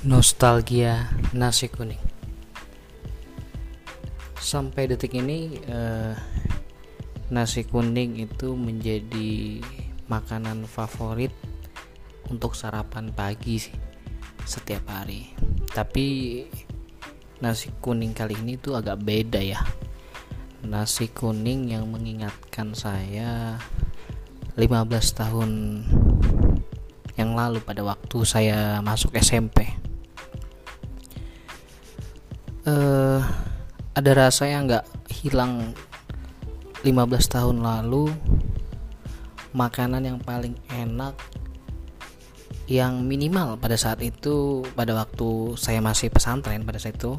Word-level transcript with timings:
Nostalgia 0.00 1.12
nasi 1.36 1.68
kuning. 1.68 2.00
Sampai 4.40 4.88
detik 4.88 5.12
ini 5.12 5.60
eh, 5.60 6.16
nasi 7.28 7.68
kuning 7.68 8.16
itu 8.16 8.56
menjadi 8.56 9.60
makanan 10.08 10.64
favorit 10.64 11.36
untuk 12.32 12.56
sarapan 12.56 13.12
pagi 13.12 13.60
sih 13.60 13.76
setiap 14.48 14.88
hari. 14.88 15.36
Tapi 15.68 16.48
nasi 17.44 17.68
kuning 17.84 18.16
kali 18.16 18.40
ini 18.40 18.56
tuh 18.56 18.80
agak 18.80 19.04
beda 19.04 19.44
ya. 19.44 19.60
Nasi 20.64 21.12
kuning 21.12 21.76
yang 21.76 21.92
mengingatkan 21.92 22.72
saya 22.72 23.60
15 24.56 24.64
tahun 25.12 25.50
yang 27.20 27.36
lalu 27.36 27.60
pada 27.60 27.84
waktu 27.84 28.24
saya 28.24 28.80
masuk 28.80 29.12
SMP 29.20 29.79
uh, 32.70 33.18
ada 33.98 34.10
rasa 34.14 34.46
yang 34.46 34.70
nggak 34.70 34.86
hilang 35.10 35.74
15 36.86 36.94
tahun 37.26 37.58
lalu 37.60 38.14
makanan 39.50 40.06
yang 40.06 40.18
paling 40.22 40.54
enak 40.70 41.18
yang 42.70 43.02
minimal 43.02 43.58
pada 43.58 43.74
saat 43.74 43.98
itu 43.98 44.62
pada 44.78 44.94
waktu 44.94 45.58
saya 45.58 45.82
masih 45.82 46.06
pesantren 46.14 46.62
pada 46.62 46.78
saat 46.78 46.94
itu 46.94 47.18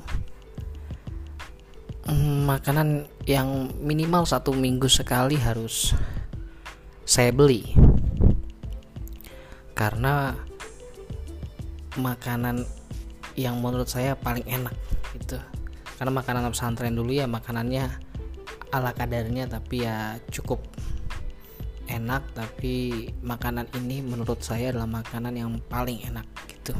hmm, 2.08 2.48
makanan 2.48 3.05
yang 3.27 3.70
minimal 3.84 4.24
satu 4.24 4.55
minggu 4.55 4.88
sekali 4.90 5.38
harus 5.38 5.94
saya 7.05 7.34
beli. 7.34 7.76
Karena 9.76 10.36
makanan 11.98 12.63
yang 13.36 13.60
menurut 13.60 13.90
saya 13.90 14.13
paling 14.15 14.46
enak 14.46 14.76
gitu. 15.32 15.40
Karena 15.96 16.12
makanan 16.12 16.51
pesantren 16.51 16.98
dulu 16.98 17.13
ya 17.15 17.29
makanannya 17.29 17.87
ala 18.74 18.91
kadarnya 18.91 19.48
tapi 19.48 19.87
ya 19.87 20.20
cukup 20.27 20.60
enak. 21.87 22.24
Tapi 22.35 23.07
makanan 23.24 23.71
ini 23.79 24.04
menurut 24.04 24.43
saya 24.43 24.76
adalah 24.76 24.90
makanan 24.90 25.34
yang 25.37 25.52
paling 25.71 26.04
enak 26.04 26.27
gitu. 26.49 26.76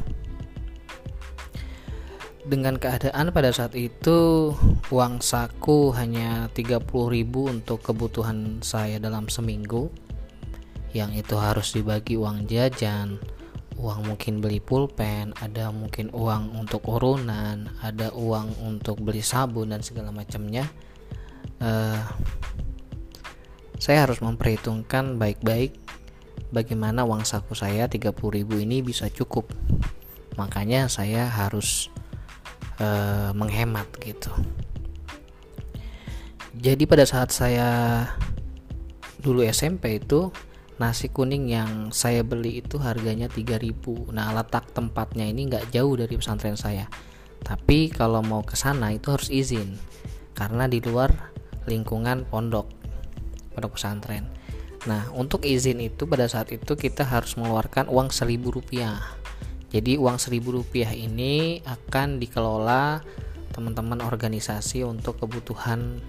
Dengan 2.42 2.74
keadaan 2.74 3.30
pada 3.30 3.54
saat 3.54 3.78
itu 3.78 4.50
uang 4.90 5.22
saku 5.22 5.94
hanya 5.94 6.50
30.000 6.50 6.82
untuk 7.30 7.78
kebutuhan 7.86 8.58
saya 8.66 8.98
dalam 8.98 9.30
seminggu. 9.30 9.86
Yang 10.90 11.24
itu 11.24 11.34
harus 11.38 11.72
dibagi 11.72 12.18
uang 12.18 12.50
jajan 12.50 13.16
uang 13.82 14.14
mungkin 14.14 14.38
beli 14.38 14.62
pulpen, 14.62 15.34
ada 15.42 15.74
mungkin 15.74 16.14
uang 16.14 16.54
untuk 16.54 16.86
urunan, 16.86 17.66
ada 17.82 18.14
uang 18.14 18.62
untuk 18.62 19.02
beli 19.02 19.26
sabun 19.26 19.74
dan 19.74 19.82
segala 19.82 20.14
macamnya. 20.14 20.70
Uh, 21.58 21.98
saya 23.82 24.06
harus 24.06 24.22
memperhitungkan 24.22 25.18
baik-baik 25.18 25.74
bagaimana 26.54 27.02
uang 27.02 27.26
saku 27.26 27.58
saya 27.58 27.90
30.000 27.90 28.14
ini 28.62 28.86
bisa 28.86 29.10
cukup. 29.10 29.50
Makanya 30.38 30.86
saya 30.86 31.26
harus 31.26 31.90
uh, 32.78 33.34
menghemat 33.34 33.90
gitu. 33.98 34.30
Jadi 36.54 36.86
pada 36.86 37.02
saat 37.02 37.34
saya 37.34 38.06
dulu 39.18 39.42
SMP 39.42 39.98
itu 39.98 40.30
nasi 40.80 41.12
kuning 41.12 41.52
yang 41.52 41.92
saya 41.92 42.24
beli 42.24 42.64
itu 42.64 42.80
harganya 42.80 43.28
3000 43.28 44.12
nah 44.12 44.32
letak 44.32 44.72
tempatnya 44.72 45.28
ini 45.28 45.48
nggak 45.50 45.72
jauh 45.74 45.94
dari 45.96 46.14
pesantren 46.16 46.56
saya. 46.56 46.88
Tapi 47.42 47.90
kalau 47.90 48.22
mau 48.22 48.46
ke 48.46 48.54
sana 48.54 48.94
itu 48.94 49.10
harus 49.10 49.28
izin 49.28 49.74
karena 50.32 50.70
di 50.70 50.78
luar 50.78 51.10
lingkungan 51.66 52.24
pondok 52.26 52.70
pondok 53.52 53.76
pesantren. 53.76 54.24
Nah 54.88 55.10
untuk 55.14 55.44
izin 55.44 55.82
itu 55.82 56.08
pada 56.08 56.26
saat 56.30 56.50
itu 56.54 56.78
kita 56.78 57.04
harus 57.04 57.34
mengeluarkan 57.36 57.90
uang 57.90 58.14
1000 58.14 58.38
rupiah. 58.48 59.02
Jadi 59.72 59.96
uang 59.96 60.20
1000 60.20 60.38
rupiah 60.52 60.92
ini 60.92 61.64
akan 61.64 62.20
dikelola 62.20 63.02
teman-teman 63.52 64.00
organisasi 64.00 64.82
untuk 64.82 65.20
kebutuhan 65.20 66.00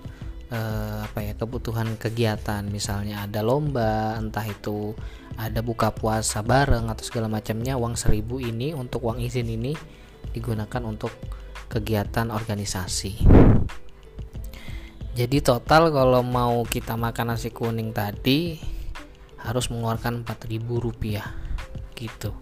eh, 0.53 0.97
apa 1.01 1.19
ya 1.25 1.33
kebutuhan 1.33 1.97
kegiatan. 1.97 2.61
Misalnya 2.69 3.25
ada 3.25 3.41
lomba 3.41 4.13
entah 4.21 4.45
itu 4.45 4.93
ada 5.33 5.65
buka 5.65 5.89
puasa 5.89 6.45
bareng 6.45 6.93
atau 6.93 7.01
segala 7.01 7.25
macamnya 7.25 7.73
uang 7.73 7.97
seribu 7.97 8.37
ini 8.37 8.77
untuk 8.77 9.09
uang 9.09 9.17
izin 9.17 9.49
ini 9.49 9.73
digunakan 10.29 10.81
untuk 10.85 11.09
kegiatan 11.73 12.29
organisasi. 12.29 13.25
Jadi 15.13 15.37
total 15.45 15.93
kalau 15.93 16.25
mau 16.25 16.65
kita 16.65 16.97
makan 16.97 17.37
nasi 17.37 17.53
kuning 17.53 17.93
tadi 17.93 18.57
harus 19.37 19.69
mengeluarkan 19.69 20.25
4000 20.25 20.65
rupiah 20.73 21.27
gitu. 21.93 22.33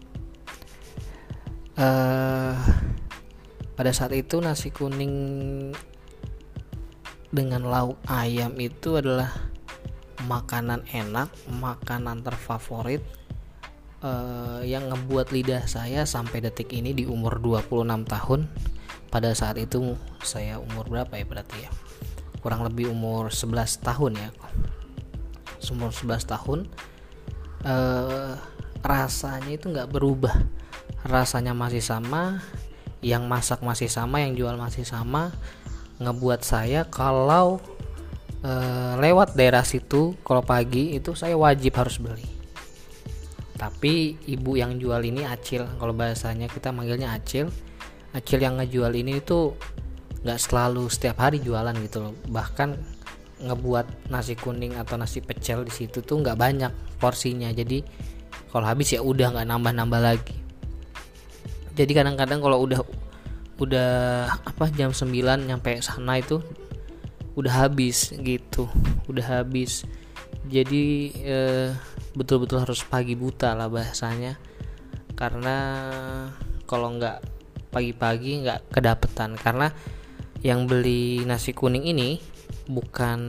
Uh, 1.76 2.56
pada 3.76 3.92
saat 3.92 4.16
itu 4.16 4.40
nasi 4.40 4.72
kuning 4.72 5.16
dengan 7.32 7.64
lauk 7.64 7.98
ayam 8.12 8.60
itu 8.60 9.00
adalah 9.00 9.32
makanan 10.28 10.84
enak, 10.92 11.32
makanan 11.48 12.22
terfavorit 12.22 13.02
uh, 14.04 14.62
yang 14.62 14.92
ngebuat 14.92 15.32
lidah 15.32 15.64
saya 15.66 16.04
sampai 16.04 16.44
detik 16.44 16.70
ini 16.76 16.92
di 16.92 17.08
umur 17.08 17.40
26 17.40 18.06
tahun. 18.06 18.52
Pada 19.12 19.32
saat 19.36 19.60
itu 19.60 19.96
saya 20.24 20.60
umur 20.60 20.88
berapa 20.88 21.12
ya 21.16 21.26
berarti 21.28 21.58
ya? 21.68 21.72
Kurang 22.44 22.68
lebih 22.68 22.92
umur 22.92 23.32
11 23.32 23.80
tahun 23.80 24.14
ya. 24.20 24.30
Umur 25.72 25.96
11 25.96 26.28
tahun 26.28 26.60
uh, 27.64 28.36
rasanya 28.84 29.56
itu 29.56 29.72
nggak 29.72 29.88
berubah. 29.88 30.36
Rasanya 31.02 31.56
masih 31.58 31.82
sama, 31.82 32.44
yang 33.02 33.26
masak 33.26 33.64
masih 33.66 33.90
sama, 33.90 34.22
yang 34.22 34.38
jual 34.38 34.54
masih 34.60 34.86
sama 34.86 35.34
ngebuat 36.02 36.42
saya 36.42 36.90
kalau 36.90 37.62
e, 38.42 38.52
lewat 38.98 39.38
daerah 39.38 39.62
situ 39.62 40.18
kalau 40.26 40.42
pagi 40.42 40.98
itu 40.98 41.14
saya 41.14 41.38
wajib 41.38 41.78
harus 41.78 42.02
beli. 42.02 42.26
Tapi 43.56 44.18
ibu 44.26 44.58
yang 44.58 44.82
jual 44.82 45.00
ini 45.06 45.22
acil 45.22 45.70
kalau 45.78 45.94
bahasanya 45.94 46.50
kita 46.50 46.74
manggilnya 46.74 47.14
acil 47.14 47.54
acil 48.12 48.40
yang 48.42 48.58
ngejual 48.60 48.92
ini 48.92 49.22
itu 49.22 49.54
nggak 50.22 50.40
selalu 50.42 50.90
setiap 50.90 51.22
hari 51.22 51.38
jualan 51.40 51.74
gitu 51.86 52.10
loh. 52.10 52.14
Bahkan 52.28 52.70
ngebuat 53.42 54.14
nasi 54.14 54.38
kuning 54.38 54.78
atau 54.78 54.98
nasi 54.98 55.22
pecel 55.22 55.66
di 55.66 55.74
situ 55.74 56.02
tuh 56.02 56.22
nggak 56.22 56.38
banyak 56.38 56.74
porsinya. 56.98 57.50
Jadi 57.54 57.82
kalau 58.50 58.66
habis 58.66 58.94
ya 58.94 59.02
udah 59.02 59.38
nggak 59.38 59.48
nambah-nambah 59.48 60.02
lagi. 60.02 60.38
Jadi 61.72 61.92
kadang-kadang 61.96 62.44
kalau 62.44 62.58
udah 62.68 62.84
udah 63.62 63.92
apa 64.42 64.74
jam 64.74 64.90
9 64.90 65.14
nyampe 65.46 65.78
sana 65.86 66.18
itu 66.18 66.42
udah 67.38 67.70
habis 67.70 68.10
gitu 68.18 68.66
udah 69.06 69.42
habis. 69.42 69.86
Jadi 70.50 71.14
eh, 71.22 71.70
betul-betul 72.18 72.66
harus 72.66 72.82
pagi 72.82 73.14
buta 73.14 73.54
lah 73.54 73.70
bahasanya. 73.70 74.36
Karena 75.14 75.58
kalau 76.66 76.98
nggak 76.98 77.22
pagi-pagi 77.70 78.42
nggak 78.42 78.74
kedapetan. 78.74 79.38
Karena 79.38 79.70
yang 80.42 80.66
beli 80.66 81.22
nasi 81.24 81.54
kuning 81.54 81.86
ini 81.86 82.18
bukan 82.66 83.20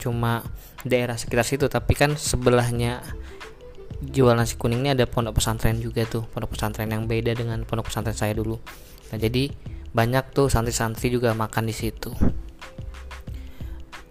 cuma 0.00 0.40
daerah 0.86 1.18
sekitar 1.18 1.44
situ 1.44 1.66
tapi 1.68 1.92
kan 1.92 2.14
sebelahnya 2.16 3.04
jual 4.00 4.36
nasi 4.36 4.56
kuning 4.56 4.84
ini 4.84 4.90
ada 4.92 5.08
pondok 5.08 5.40
pesantren 5.40 5.80
juga 5.80 6.04
tuh 6.04 6.24
pondok 6.32 6.56
pesantren 6.56 6.88
yang 6.88 7.08
beda 7.08 7.32
dengan 7.32 7.64
pondok 7.64 7.88
pesantren 7.88 8.16
saya 8.16 8.36
dulu 8.36 8.60
nah 9.10 9.18
jadi 9.18 9.52
banyak 9.96 10.36
tuh 10.36 10.52
santri-santri 10.52 11.08
juga 11.08 11.32
makan 11.32 11.72
di 11.72 11.74
situ. 11.74 12.12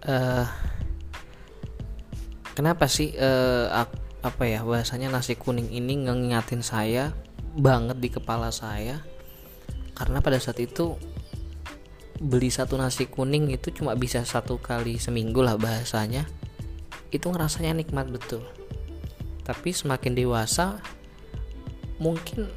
Uh, 0.06 0.46
kenapa 2.58 2.90
sih 2.90 3.14
uh, 3.14 3.86
apa 4.26 4.44
ya 4.50 4.66
bahasanya 4.66 5.14
nasi 5.14 5.38
kuning 5.38 5.70
ini 5.70 6.10
ngingatin 6.10 6.66
saya 6.66 7.14
banget 7.54 8.02
di 8.02 8.10
kepala 8.10 8.50
saya? 8.50 9.06
Karena 9.94 10.26
pada 10.26 10.42
saat 10.42 10.58
itu 10.58 10.98
beli 12.18 12.50
satu 12.50 12.82
nasi 12.82 13.06
kuning 13.06 13.54
itu 13.54 13.70
cuma 13.70 13.94
bisa 13.94 14.26
satu 14.26 14.58
kali 14.58 14.98
seminggu 14.98 15.46
lah 15.46 15.54
bahasanya. 15.54 16.26
Itu 17.14 17.30
ngerasanya 17.30 17.78
nikmat 17.78 18.10
betul. 18.10 18.42
Tapi 19.46 19.70
semakin 19.70 20.18
dewasa 20.18 20.82
mungkin 22.02 22.50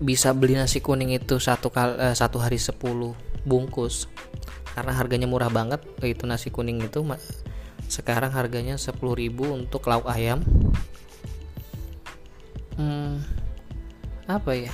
bisa 0.00 0.32
beli 0.32 0.56
nasi 0.56 0.80
kuning 0.80 1.12
itu 1.12 1.36
satu 1.36 1.68
kali 1.68 2.00
eh, 2.00 2.16
satu 2.16 2.40
hari 2.40 2.56
10 2.56 2.80
bungkus. 3.44 4.08
Karena 4.72 4.96
harganya 4.96 5.28
murah 5.28 5.52
banget 5.52 5.84
itu 6.00 6.24
nasi 6.24 6.48
kuning 6.48 6.80
itu 6.80 7.04
sekarang 7.90 8.32
harganya 8.32 8.78
10.000 8.80 8.96
untuk 9.50 9.84
lauk 9.84 10.08
ayam. 10.08 10.40
Hmm, 12.80 13.20
apa 14.24 14.56
ya? 14.56 14.72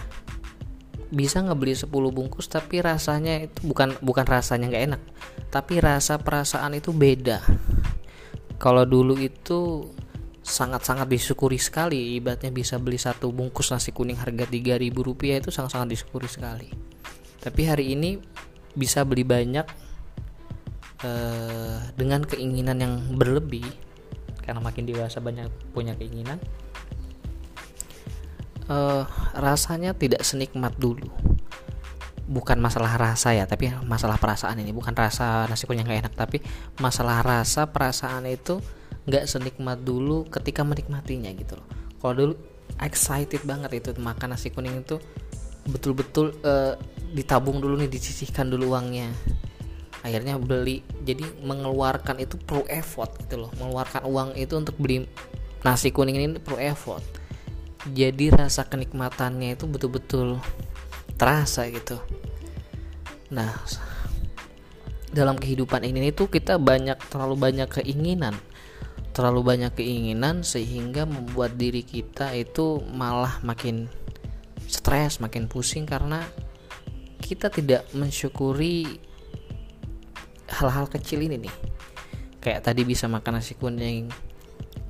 Bisa 1.10 1.42
ngebeli 1.42 1.74
10 1.74 1.90
bungkus 1.90 2.46
tapi 2.46 2.78
rasanya 2.78 3.50
itu 3.50 3.66
bukan 3.66 3.98
bukan 3.98 4.26
rasanya 4.26 4.70
nggak 4.70 4.84
enak 4.90 5.02
tapi 5.50 5.80
rasa 5.80 6.20
perasaan 6.20 6.76
itu 6.76 6.92
beda. 6.92 7.40
Kalau 8.60 8.84
dulu 8.84 9.16
itu 9.16 9.88
sangat-sangat 10.46 11.10
disyukuri 11.10 11.58
sekali. 11.58 12.14
Ibaratnya 12.22 12.54
bisa 12.54 12.78
beli 12.78 13.02
satu 13.02 13.34
bungkus 13.34 13.74
nasi 13.74 13.90
kuning 13.90 14.14
harga 14.14 14.46
3000 14.46 14.78
rupiah 14.94 15.42
itu 15.42 15.50
sangat-sangat 15.50 15.90
disyukuri 15.90 16.30
sekali. 16.30 16.70
Tapi 17.42 17.60
hari 17.66 17.98
ini 17.98 18.22
bisa 18.78 19.02
beli 19.02 19.26
banyak 19.26 19.66
uh, 21.02 21.78
dengan 21.98 22.22
keinginan 22.22 22.78
yang 22.78 22.94
berlebih 23.18 23.66
karena 24.46 24.62
makin 24.62 24.86
dewasa 24.86 25.18
banyak 25.18 25.50
punya 25.74 25.98
keinginan 25.98 26.38
uh, 28.70 29.02
rasanya 29.34 29.98
tidak 29.98 30.22
senikmat 30.22 30.78
dulu. 30.78 31.10
Bukan 32.26 32.58
masalah 32.58 32.94
rasa 32.98 33.34
ya 33.34 33.50
tapi 33.50 33.70
masalah 33.82 34.18
perasaan 34.18 34.62
ini. 34.62 34.70
Bukan 34.70 34.94
rasa 34.94 35.46
nasi 35.50 35.66
kuning 35.66 35.86
gak 35.86 36.06
enak 36.06 36.14
tapi 36.14 36.38
masalah 36.78 37.22
rasa 37.26 37.66
perasaan 37.70 38.30
itu 38.30 38.62
nggak 39.06 39.24
senikmat 39.30 39.86
dulu 39.86 40.26
ketika 40.26 40.66
menikmatinya 40.66 41.30
gitu 41.34 41.54
loh. 41.58 41.66
Kalau 42.02 42.14
dulu 42.14 42.34
excited 42.82 43.42
banget 43.46 43.78
itu 43.78 43.90
makan 44.02 44.34
nasi 44.34 44.50
kuning 44.50 44.82
itu 44.82 44.98
betul-betul 45.66 46.34
uh, 46.42 46.74
ditabung 47.14 47.62
dulu 47.62 47.78
nih 47.78 47.90
disisihkan 47.90 48.50
dulu 48.50 48.74
uangnya. 48.74 49.10
Akhirnya 50.02 50.38
beli. 50.38 50.82
Jadi 51.06 51.22
mengeluarkan 51.42 52.22
itu 52.22 52.38
perlu 52.38 52.66
effort 52.66 53.14
gitu 53.22 53.46
loh. 53.46 53.50
Mengeluarkan 53.58 54.06
uang 54.06 54.28
itu 54.38 54.54
untuk 54.58 54.74
beli 54.78 55.06
nasi 55.62 55.94
kuning 55.94 56.18
ini 56.18 56.38
perlu 56.42 56.58
effort. 56.62 57.02
Jadi 57.86 58.34
rasa 58.34 58.66
kenikmatannya 58.66 59.54
itu 59.54 59.70
betul-betul 59.70 60.42
terasa 61.14 61.70
gitu. 61.70 61.98
Nah 63.30 63.54
dalam 65.14 65.38
kehidupan 65.38 65.86
ini 65.86 66.10
itu 66.12 66.26
kita 66.26 66.58
banyak 66.60 66.98
terlalu 67.08 67.38
banyak 67.38 67.70
keinginan 67.70 68.36
terlalu 69.16 69.56
banyak 69.56 69.72
keinginan 69.72 70.44
sehingga 70.44 71.08
membuat 71.08 71.56
diri 71.56 71.80
kita 71.80 72.36
itu 72.36 72.84
malah 72.92 73.40
makin 73.40 73.88
stres 74.68 75.24
makin 75.24 75.48
pusing 75.48 75.88
karena 75.88 76.20
kita 77.16 77.48
tidak 77.48 77.88
mensyukuri 77.96 79.00
hal-hal 80.52 80.84
kecil 80.92 81.24
ini 81.24 81.48
nih. 81.48 81.54
Kayak 82.44 82.68
tadi 82.68 82.84
bisa 82.84 83.08
makan 83.08 83.40
nasi 83.40 83.56
kuning. 83.56 84.12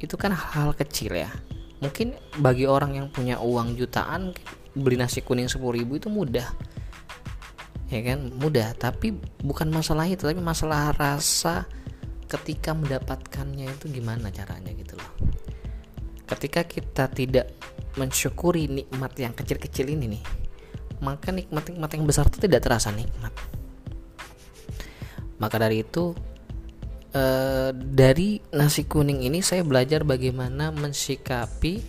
Itu 0.03 0.19
kan 0.19 0.35
hal-hal 0.35 0.75
kecil 0.75 1.17
ya. 1.17 1.31
Mungkin 1.79 2.19
bagi 2.43 2.67
orang 2.67 2.99
yang 2.99 3.09
punya 3.09 3.39
uang 3.39 3.79
jutaan 3.79 4.35
beli 4.75 4.99
nasi 4.99 5.23
kuning 5.23 5.47
sepuluh 5.49 5.79
ribu 5.81 5.97
itu 5.97 6.11
mudah. 6.11 6.51
Ya 7.89 8.01
kan? 8.03 8.35
Mudah. 8.37 8.75
Tapi 8.77 9.17
bukan 9.41 9.71
masalah 9.73 10.05
itu 10.11 10.27
tapi 10.27 10.43
masalah 10.43 10.93
rasa 10.93 11.65
ketika 12.27 12.75
mendapatkannya 12.75 13.71
itu 13.71 13.87
gimana 13.91 14.31
caranya 14.35 14.71
gitu 14.75 14.99
loh? 14.99 15.13
Ketika 16.27 16.67
kita 16.67 17.07
tidak 17.11 17.55
mensyukuri 17.97 18.67
nikmat 18.67 19.15
yang 19.17 19.33
kecil-kecil 19.33 19.89
ini 19.89 20.19
nih 20.19 20.25
maka 20.97 21.29
nikmat-nikmat 21.29 21.91
yang 21.93 22.05
besar 22.09 22.25
itu 22.25 22.41
tidak 22.41 22.65
terasa 22.65 22.89
nikmat. 22.89 23.33
Maka 25.37 25.61
dari 25.61 25.85
itu 25.85 26.17
Eh, 27.17 27.71
dari 27.73 28.45
nasi 28.53 28.85
kuning 28.85 29.25
ini 29.25 29.41
saya 29.41 29.65
belajar 29.65 30.05
bagaimana 30.05 30.69
mensikapi 30.69 31.81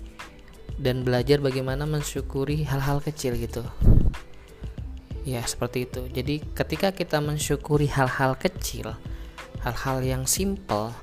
dan 0.80 1.04
belajar 1.04 1.44
bagaimana 1.44 1.84
mensyukuri 1.84 2.64
hal-hal 2.64 3.04
kecil 3.04 3.36
gitu. 3.36 3.60
Ya 5.28 5.44
seperti 5.44 5.84
itu. 5.84 6.08
Jadi 6.08 6.40
ketika 6.56 6.96
kita 6.96 7.20
mensyukuri 7.20 7.92
hal-hal 7.92 8.40
kecil 8.40 8.96
hal-hal 9.68 10.00
yang 10.00 10.24
simple 10.24 10.96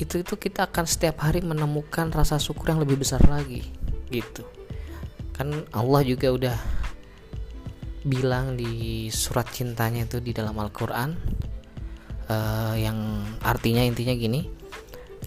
itu 0.00 0.24
itu 0.24 0.34
kita 0.40 0.72
akan 0.72 0.88
setiap 0.88 1.20
hari 1.20 1.44
menemukan 1.44 2.08
rasa 2.08 2.40
syukur 2.40 2.72
yang 2.72 2.80
lebih 2.80 2.96
besar 2.96 3.20
lagi 3.28 3.68
gitu. 4.08 4.48
Kan 5.36 5.68
Allah 5.76 6.00
juga 6.00 6.32
udah 6.32 6.56
bilang 8.02 8.56
di 8.56 9.06
surat 9.12 9.46
cintanya 9.52 10.08
itu 10.08 10.18
di 10.18 10.34
dalam 10.34 10.56
Al-Quran 10.58 11.14
uh, 12.26 12.74
yang 12.74 13.22
artinya 13.46 13.86
intinya 13.86 14.10
gini 14.10 14.50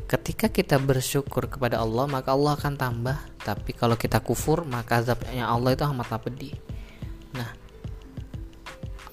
ketika 0.05 0.51
kita 0.51 0.75
bersyukur 0.77 1.47
kepada 1.47 1.79
Allah 1.79 2.05
maka 2.05 2.35
Allah 2.35 2.59
akan 2.59 2.75
tambah 2.75 3.17
tapi 3.41 3.71
kalau 3.73 3.95
kita 3.95 4.19
kufur 4.19 4.67
maka 4.67 4.99
azabnya 4.99 5.47
Allah 5.47 5.71
itu 5.71 5.87
amat 5.87 6.19
pedih 6.19 6.51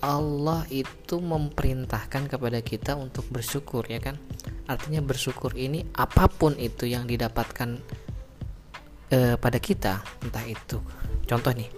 Allah 0.02 0.66
itu 0.66 1.22
memerintahkan 1.22 2.26
kepada 2.26 2.58
kita 2.58 2.98
untuk 2.98 3.22
bersyukur 3.30 3.86
ya 3.86 4.02
kan? 4.02 4.18
Artinya 4.66 4.98
bersyukur 4.98 5.54
ini 5.54 5.86
apa 5.94 6.26
pun 6.26 6.58
itu 6.58 6.90
yang 6.90 7.06
didapatkan 7.06 7.78
eh, 9.14 9.38
pada 9.38 9.58
kita 9.62 10.02
entah 10.26 10.42
itu. 10.42 10.82
Contoh 11.22 11.54
nih 11.54 11.70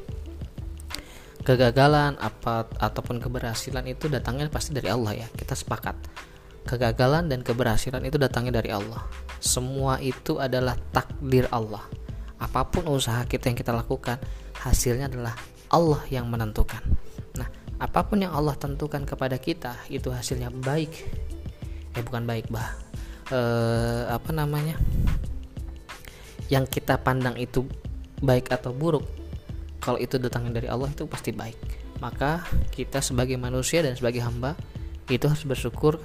kegagalan 1.44 2.16
apa 2.16 2.64
ataupun 2.80 3.20
keberhasilan 3.20 3.84
itu 3.92 4.08
datangnya 4.08 4.48
pasti 4.48 4.72
dari 4.72 4.88
Allah 4.88 5.20
ya. 5.20 5.28
Kita 5.28 5.52
sepakat. 5.52 6.24
Kegagalan 6.64 7.28
dan 7.28 7.44
keberhasilan 7.44 8.08
itu 8.08 8.16
datangnya 8.16 8.64
dari 8.64 8.72
Allah. 8.72 9.04
Semua 9.36 10.00
itu 10.00 10.40
adalah 10.40 10.80
takdir 10.96 11.44
Allah. 11.52 11.84
Apa 12.40 12.64
pun 12.72 12.88
usaha 12.88 13.20
kita 13.28 13.52
yang 13.52 13.58
kita 13.60 13.76
lakukan 13.76 14.16
hasilnya 14.64 15.12
adalah 15.12 15.36
Allah 15.68 16.00
yang 16.08 16.24
menentukan 16.32 16.94
apa 17.78 18.06
pun 18.06 18.22
yang 18.22 18.32
Allah 18.34 18.54
tentukan 18.54 19.02
kepada 19.02 19.38
kita 19.38 19.74
itu 19.90 20.10
hasilnya 20.10 20.50
baik. 20.50 20.92
Eh 21.94 22.02
bukan 22.02 22.22
baik 22.26 22.46
bah. 22.50 22.74
Eh, 23.32 24.04
apa 24.10 24.30
namanya? 24.30 24.78
Yang 26.52 26.80
kita 26.80 27.00
pandang 27.00 27.34
itu 27.40 27.66
baik 28.22 28.52
atau 28.52 28.70
buruk 28.70 29.04
kalau 29.82 30.00
itu 30.00 30.16
datangnya 30.16 30.62
dari 30.62 30.68
Allah 30.70 30.88
itu 30.88 31.04
pasti 31.04 31.34
baik. 31.34 31.58
Maka 31.98 32.44
kita 32.72 33.04
sebagai 33.04 33.36
manusia 33.36 33.84
dan 33.84 33.96
sebagai 33.96 34.24
hamba 34.24 34.56
itu 35.12 35.28
harus 35.28 35.44
bersyukur 35.44 36.00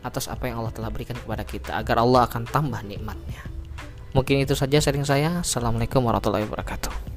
atas 0.00 0.30
apa 0.30 0.48
yang 0.48 0.62
Allah 0.62 0.72
telah 0.72 0.88
berikan 0.88 1.18
kepada 1.18 1.44
kita 1.44 1.76
agar 1.76 2.00
Allah 2.00 2.24
akan 2.24 2.48
tambah 2.48 2.80
nikmatnya. 2.86 3.42
Mungkin 4.16 4.40
itu 4.48 4.56
saja 4.56 4.80
sharing 4.80 5.04
saya. 5.04 5.44
Assalamualaikum 5.44 6.00
warahmatullahi 6.00 6.48
wabarakatuh 6.48 7.07